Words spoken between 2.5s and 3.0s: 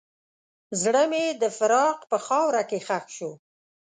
کې